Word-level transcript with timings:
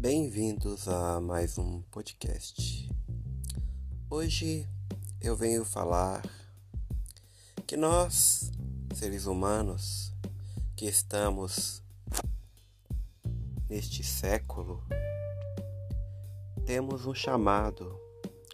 Bem-vindos 0.00 0.86
a 0.86 1.20
mais 1.20 1.58
um 1.58 1.82
podcast. 1.90 2.88
Hoje 4.08 4.64
eu 5.20 5.34
venho 5.34 5.64
falar 5.64 6.22
que 7.66 7.76
nós, 7.76 8.52
seres 8.94 9.26
humanos, 9.26 10.12
que 10.76 10.84
estamos 10.84 11.82
neste 13.68 14.04
século, 14.04 14.84
temos 16.64 17.04
um 17.04 17.12
chamado, 17.12 17.98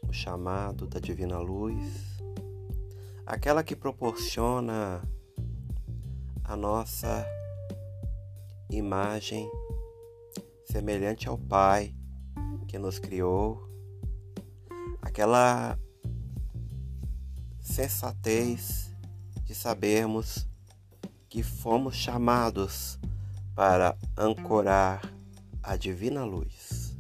o 0.09 0.15
chamado 0.15 0.87
da 0.87 0.99
divina 0.99 1.39
luz, 1.39 1.77
aquela 3.27 3.63
que 3.63 3.77
proporciona 3.77 5.07
a 6.43 6.57
nossa 6.57 7.27
imagem 8.71 9.47
semelhante 10.75 11.29
ao 11.29 11.39
Pai 11.39 11.95
que 12.67 12.81
nos 12.81 12.99
criou, 12.99 13.63
aquela 15.01 15.79
sensatez 17.61 18.93
de 19.45 19.55
sabermos 19.55 20.49
que 21.29 21.45
fomos 21.45 21.95
chamados 21.95 22.99
para 23.55 23.97
ancorar 24.17 25.01
a 25.63 25.77
divina 25.77 26.25
luz. 26.25 26.99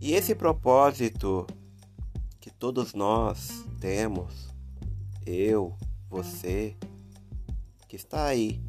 E 0.00 0.12
esse 0.12 0.34
propósito 0.34 1.46
que 2.40 2.50
todos 2.50 2.94
nós 2.94 3.64
temos, 3.78 4.48
eu, 5.24 5.76
você, 6.10 6.76
que 7.86 7.94
está 7.94 8.24
aí 8.24 8.60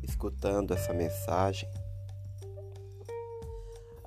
escutando 0.00 0.72
essa 0.72 0.94
mensagem, 0.94 1.68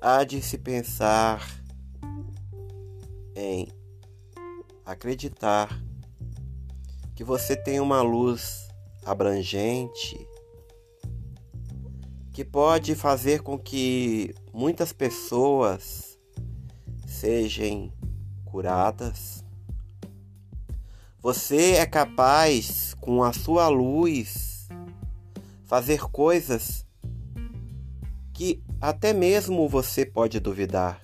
há 0.00 0.24
de 0.24 0.40
se 0.40 0.56
pensar 0.56 1.46
em 3.36 3.68
acreditar 4.84 5.68
que 7.14 7.22
você 7.22 7.54
tem 7.54 7.80
uma 7.80 8.00
luz 8.00 8.66
abrangente 9.04 10.26
que 12.32 12.44
pode 12.44 12.94
fazer 12.94 13.42
com 13.42 13.58
que 13.58 14.34
muitas 14.52 14.92
pessoas 14.92 16.18
sejam 17.06 17.92
curadas. 18.46 19.44
Você 21.20 21.72
é 21.72 21.84
capaz, 21.84 22.94
com 22.94 23.22
a 23.22 23.32
sua 23.32 23.68
luz, 23.68 24.68
fazer 25.64 26.00
coisas 26.08 26.86
que 28.32 28.62
até 28.80 29.12
mesmo 29.12 29.68
você 29.68 30.06
pode 30.06 30.40
duvidar. 30.40 31.02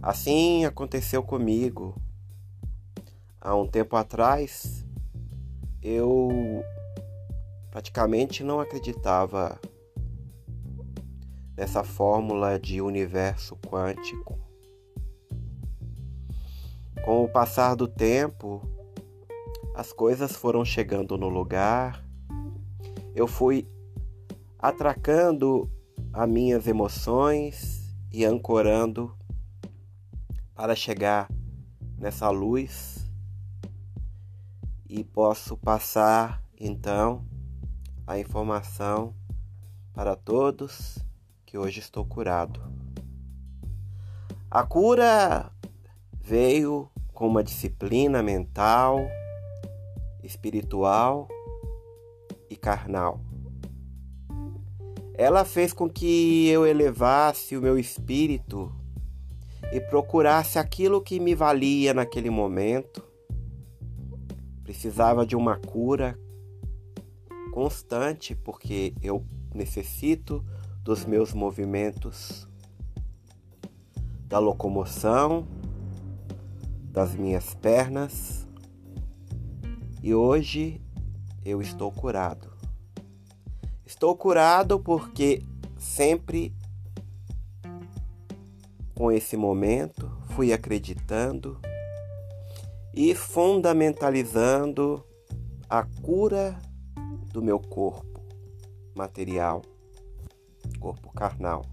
Assim 0.00 0.64
aconteceu 0.64 1.22
comigo. 1.22 2.00
Há 3.40 3.56
um 3.56 3.66
tempo 3.66 3.96
atrás, 3.96 4.86
eu 5.82 6.62
praticamente 7.70 8.44
não 8.44 8.60
acreditava 8.60 9.60
nessa 11.56 11.82
fórmula 11.82 12.58
de 12.58 12.80
universo 12.80 13.56
quântico. 13.56 14.38
Com 17.04 17.24
o 17.24 17.28
passar 17.28 17.74
do 17.74 17.88
tempo, 17.88 18.62
as 19.74 19.92
coisas 19.92 20.32
foram 20.36 20.64
chegando 20.64 21.18
no 21.18 21.28
lugar, 21.28 22.02
eu 23.14 23.26
fui 23.26 23.68
atracando 24.64 25.70
as 26.10 26.26
minhas 26.26 26.66
emoções 26.66 27.94
e 28.10 28.24
ancorando 28.24 29.14
para 30.54 30.74
chegar 30.74 31.28
nessa 31.98 32.30
luz 32.30 33.06
e 34.88 35.04
posso 35.04 35.54
passar 35.54 36.42
então 36.58 37.26
a 38.06 38.18
informação 38.18 39.14
para 39.92 40.16
todos 40.16 40.98
que 41.44 41.58
hoje 41.58 41.80
estou 41.80 42.06
curado. 42.06 42.62
A 44.50 44.64
cura 44.64 45.52
veio 46.22 46.90
com 47.12 47.26
uma 47.26 47.44
disciplina 47.44 48.22
mental, 48.22 48.98
espiritual 50.22 51.28
e 52.48 52.56
carnal. 52.56 53.20
Ela 55.16 55.44
fez 55.44 55.72
com 55.72 55.88
que 55.88 56.48
eu 56.48 56.66
elevasse 56.66 57.56
o 57.56 57.62
meu 57.62 57.78
espírito 57.78 58.74
e 59.72 59.80
procurasse 59.80 60.58
aquilo 60.58 61.00
que 61.00 61.20
me 61.20 61.34
valia 61.34 61.94
naquele 61.94 62.30
momento. 62.30 63.02
Precisava 64.64 65.24
de 65.24 65.36
uma 65.36 65.56
cura 65.56 66.18
constante, 67.52 68.34
porque 68.34 68.92
eu 69.00 69.24
necessito 69.54 70.44
dos 70.82 71.04
meus 71.04 71.32
movimentos, 71.32 72.48
da 74.26 74.40
locomoção, 74.40 75.46
das 76.90 77.14
minhas 77.14 77.54
pernas. 77.54 78.48
E 80.02 80.12
hoje 80.12 80.80
eu 81.44 81.62
estou 81.62 81.92
curado. 81.92 82.53
Estou 83.86 84.16
curado 84.16 84.80
porque 84.80 85.42
sempre 85.76 86.54
com 88.94 89.12
esse 89.12 89.36
momento 89.36 90.10
fui 90.30 90.52
acreditando 90.52 91.60
e 92.94 93.14
fundamentalizando 93.14 95.04
a 95.68 95.84
cura 96.02 96.58
do 97.32 97.42
meu 97.42 97.58
corpo 97.58 98.20
material, 98.94 99.62
corpo 100.80 101.12
carnal. 101.12 101.66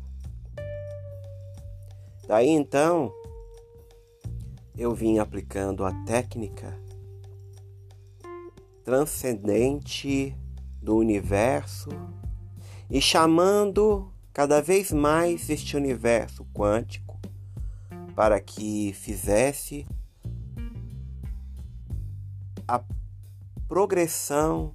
Daí 2.27 2.49
então 2.49 3.13
eu 4.77 4.93
vim 4.93 5.19
aplicando 5.19 5.85
a 5.85 5.93
técnica 6.05 6.77
transcendente 8.83 10.35
do 10.81 10.97
universo 10.97 11.89
e 12.89 12.99
chamando 12.99 14.11
cada 14.33 14.61
vez 14.61 14.91
mais 14.91 15.49
este 15.49 15.77
universo 15.77 16.45
quântico 16.53 17.19
para 18.15 18.39
que 18.39 18.93
fizesse 18.93 19.85
a 22.67 22.83
progressão 23.67 24.73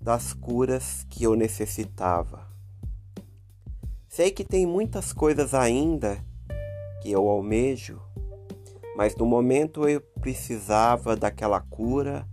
das 0.00 0.34
curas 0.34 1.06
que 1.08 1.24
eu 1.24 1.34
necessitava. 1.34 2.46
Sei 4.08 4.30
que 4.30 4.44
tem 4.44 4.66
muitas 4.66 5.12
coisas 5.12 5.54
ainda 5.54 6.24
que 7.02 7.10
eu 7.10 7.28
almejo, 7.28 8.00
mas 8.96 9.16
no 9.16 9.26
momento 9.26 9.88
eu 9.88 10.00
precisava 10.20 11.16
daquela 11.16 11.60
cura 11.60 12.28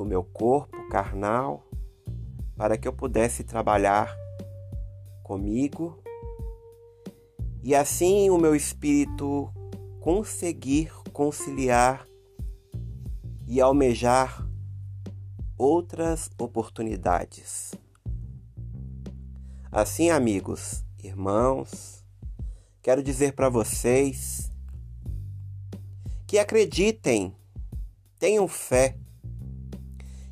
do 0.00 0.06
meu 0.06 0.24
corpo 0.24 0.88
carnal 0.88 1.62
para 2.56 2.78
que 2.78 2.88
eu 2.88 2.92
pudesse 2.92 3.44
trabalhar 3.44 4.10
comigo 5.22 6.02
e 7.62 7.74
assim 7.74 8.30
o 8.30 8.38
meu 8.38 8.56
espírito 8.56 9.52
conseguir 10.00 10.90
conciliar 11.12 12.08
e 13.46 13.60
almejar 13.60 14.48
outras 15.58 16.30
oportunidades. 16.40 17.74
Assim, 19.70 20.08
amigos, 20.08 20.82
irmãos, 21.04 22.02
quero 22.80 23.02
dizer 23.02 23.34
para 23.34 23.50
vocês 23.50 24.50
que 26.26 26.38
acreditem, 26.38 27.36
tenham 28.18 28.48
fé 28.48 28.96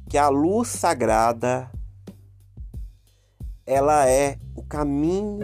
que 0.09 0.17
a 0.17 0.29
luz 0.31 0.69
sagrada 0.69 1.71
ela 3.67 4.09
é 4.09 4.39
o 4.55 4.63
caminho 4.63 5.41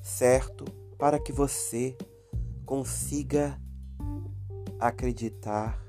certo 0.00 0.64
para 0.96 1.18
que 1.18 1.32
você 1.32 1.98
consiga 2.64 3.60
acreditar 4.78 5.82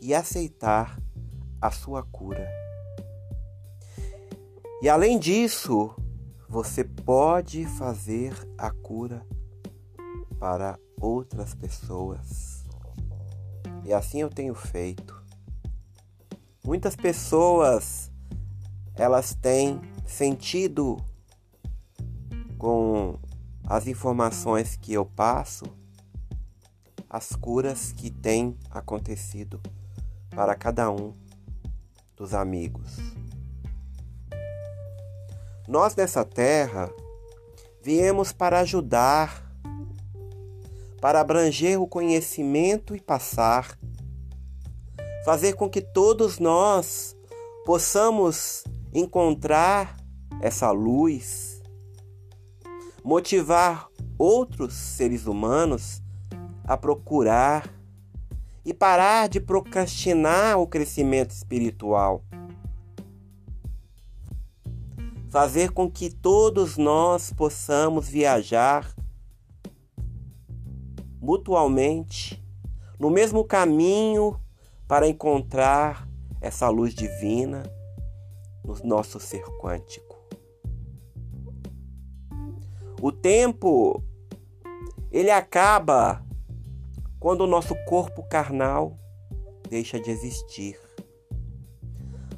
e 0.00 0.14
aceitar 0.14 0.98
a 1.60 1.70
sua 1.70 2.02
cura. 2.02 2.48
E 4.80 4.88
além 4.88 5.18
disso, 5.18 5.94
você 6.48 6.82
pode 6.82 7.66
fazer 7.66 8.32
a 8.56 8.70
cura 8.70 9.26
para 10.40 10.78
outras 10.98 11.54
pessoas. 11.54 12.64
E 13.84 13.92
assim 13.92 14.22
eu 14.22 14.30
tenho 14.30 14.54
feito. 14.54 15.21
Muitas 16.64 16.94
pessoas 16.94 18.08
elas 18.94 19.34
têm 19.34 19.80
sentido 20.06 20.96
com 22.56 23.18
as 23.66 23.88
informações 23.88 24.76
que 24.76 24.92
eu 24.92 25.04
passo, 25.04 25.64
as 27.10 27.30
curas 27.30 27.90
que 27.90 28.10
têm 28.10 28.56
acontecido 28.70 29.60
para 30.30 30.54
cada 30.54 30.88
um 30.88 31.12
dos 32.16 32.32
amigos. 32.32 32.96
Nós 35.66 35.96
nessa 35.96 36.24
terra 36.24 36.92
viemos 37.82 38.30
para 38.30 38.60
ajudar, 38.60 39.52
para 41.00 41.20
abranger 41.20 41.80
o 41.80 41.88
conhecimento 41.88 42.94
e 42.94 43.00
passar, 43.00 43.76
fazer 45.24 45.54
com 45.54 45.70
que 45.70 45.80
todos 45.80 46.38
nós 46.38 47.16
possamos 47.64 48.64
encontrar 48.92 49.96
essa 50.40 50.70
luz, 50.72 51.62
motivar 53.04 53.88
outros 54.18 54.74
seres 54.74 55.26
humanos 55.26 56.02
a 56.64 56.76
procurar 56.76 57.72
e 58.64 58.74
parar 58.74 59.28
de 59.28 59.40
procrastinar 59.40 60.58
o 60.58 60.66
crescimento 60.66 61.30
espiritual. 61.30 62.24
Fazer 65.30 65.70
com 65.70 65.90
que 65.90 66.10
todos 66.10 66.76
nós 66.76 67.32
possamos 67.32 68.08
viajar 68.08 68.94
mutualmente 71.20 72.42
no 72.98 73.08
mesmo 73.08 73.44
caminho 73.44 74.41
para 74.86 75.08
encontrar 75.08 76.08
essa 76.40 76.68
luz 76.68 76.94
divina 76.94 77.62
no 78.64 78.76
nosso 78.84 79.18
ser 79.18 79.44
quântico. 79.60 80.16
O 83.00 83.10
tempo 83.10 84.02
ele 85.10 85.30
acaba 85.30 86.24
quando 87.20 87.42
o 87.42 87.46
nosso 87.46 87.74
corpo 87.84 88.22
carnal 88.22 88.98
deixa 89.68 90.00
de 90.00 90.10
existir. 90.10 90.78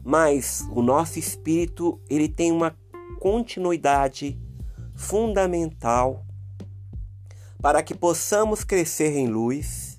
Mas 0.03 0.67
o 0.73 0.83
nosso 0.83 1.19
espírito, 1.19 2.01
ele 2.09 2.29
tem 2.29 2.53
uma 2.53 2.77
continuidade 3.19 4.39
fundamental 4.95 6.25
para 7.61 7.83
que 7.83 7.95
possamos 7.95 8.63
crescer 8.63 9.17
em 9.17 9.27
luz 9.27 9.94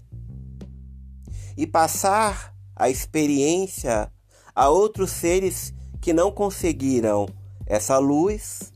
e 1.57 1.66
passar 1.66 2.56
a 2.75 2.90
experiência 2.90 4.12
a 4.54 4.69
outros 4.69 5.12
seres 5.12 5.74
que 6.02 6.13
não 6.13 6.31
conseguiram 6.31 7.28
essa 7.66 7.98
luz 7.98 8.72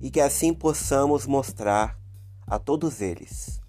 e 0.00 0.10
que 0.10 0.20
assim 0.20 0.52
possamos 0.52 1.26
mostrar 1.26 1.98
a 2.46 2.58
todos 2.58 3.00
eles 3.00 3.62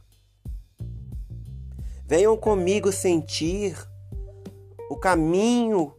Venham 2.05 2.37
comigo 2.37 2.91
sentir 2.91 3.75
o 4.87 4.97
caminho 4.97 5.95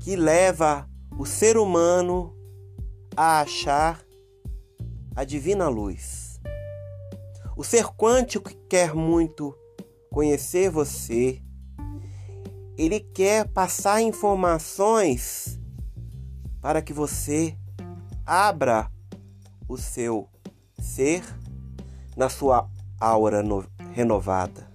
que 0.00 0.16
leva 0.16 0.88
o 1.18 1.24
ser 1.24 1.56
humano 1.58 2.34
a 3.14 3.42
achar 3.42 4.02
a 5.14 5.22
divina 5.24 5.68
luz. 5.68 6.40
O 7.56 7.62
ser 7.62 7.84
quântico 7.84 8.50
quer 8.68 8.94
muito 8.94 9.56
conhecer 10.16 10.70
você. 10.70 11.42
Ele 12.78 13.00
quer 13.00 13.46
passar 13.48 14.00
informações 14.00 15.60
para 16.58 16.80
que 16.80 16.90
você 16.90 17.54
abra 18.24 18.90
o 19.68 19.76
seu 19.76 20.26
ser 20.80 21.22
na 22.16 22.30
sua 22.30 22.66
aura 22.98 23.44
renovada. 23.92 24.66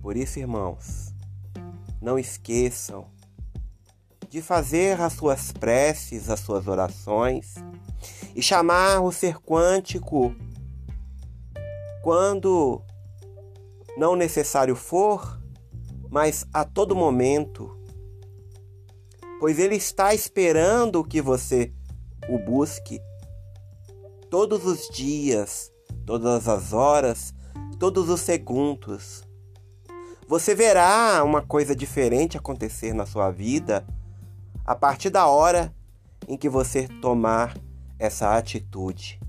Por 0.00 0.16
isso, 0.16 0.38
irmãos, 0.38 1.12
não 2.00 2.16
esqueçam 2.16 3.08
de 4.30 4.40
fazer 4.40 5.00
as 5.00 5.14
suas 5.14 5.50
preces, 5.50 6.30
as 6.30 6.38
suas 6.38 6.68
orações 6.68 7.56
e 8.36 8.40
chamar 8.40 9.00
o 9.00 9.10
ser 9.10 9.36
quântico 9.40 10.32
quando 12.04 12.85
não 13.96 14.14
necessário 14.14 14.76
for, 14.76 15.40
mas 16.10 16.46
a 16.52 16.64
todo 16.64 16.94
momento, 16.94 17.76
pois 19.40 19.58
ele 19.58 19.76
está 19.76 20.14
esperando 20.14 21.04
que 21.04 21.20
você 21.20 21.72
o 22.28 22.38
busque. 22.38 23.00
Todos 24.30 24.66
os 24.66 24.88
dias, 24.88 25.70
todas 26.04 26.48
as 26.48 26.72
horas, 26.72 27.32
todos 27.78 28.08
os 28.08 28.20
segundos. 28.20 29.22
Você 30.28 30.54
verá 30.54 31.22
uma 31.24 31.40
coisa 31.40 31.74
diferente 31.74 32.36
acontecer 32.36 32.92
na 32.92 33.06
sua 33.06 33.30
vida 33.30 33.86
a 34.64 34.74
partir 34.74 35.10
da 35.10 35.26
hora 35.26 35.72
em 36.26 36.36
que 36.36 36.48
você 36.48 36.88
tomar 37.00 37.56
essa 37.98 38.36
atitude. 38.36 39.20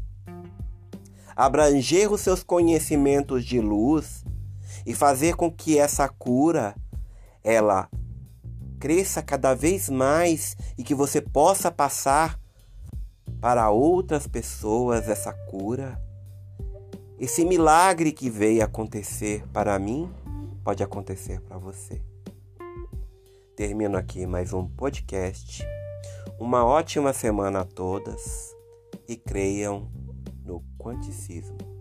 Abranger 1.35 2.11
os 2.11 2.21
seus 2.21 2.41
conhecimentos 2.41 3.45
de 3.45 3.61
luz 3.61 4.25
e 4.88 4.94
fazer 4.94 5.36
com 5.36 5.51
que 5.51 5.78
essa 5.78 6.07
cura 6.07 6.74
ela 7.44 7.89
cresça 8.80 9.22
cada 9.22 9.54
vez 9.54 9.89
mais 9.89 10.56
e 10.78 10.84
que 10.84 10.95
você 10.95 11.19
possa 11.19 11.69
passar 11.69 12.39
para 13.42 13.69
outras 13.69 14.28
pessoas 14.28 15.10
essa 15.10 15.34
cura. 15.34 16.01
Esse 17.19 17.44
milagre 17.44 18.13
que 18.13 18.30
veio 18.30 18.63
acontecer 18.63 19.44
para 19.51 19.78
mim 19.78 20.10
pode 20.63 20.81
acontecer 20.81 21.42
para 21.42 21.57
você. 21.57 22.01
Termino 23.57 23.98
aqui 23.98 24.25
mais 24.25 24.54
um 24.54 24.66
podcast. 24.66 25.66
Uma 26.39 26.63
ótima 26.63 27.12
semana 27.12 27.62
a 27.62 27.66
todas 27.66 28.56
e 29.06 29.18
creiam 29.18 29.92
no 30.45 30.63
quanticismo. 30.78 31.76